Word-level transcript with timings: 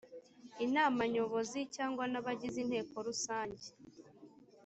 inama 0.65 1.01
nyobozi 1.13 1.59
cyangwa 1.75 2.03
n’abagize 2.11 2.57
inteko 2.65 2.95
rusange 3.07 3.67